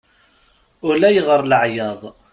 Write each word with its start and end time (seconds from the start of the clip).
Ulayɣer 0.87 1.41
leɛyaḍ. 1.49 2.01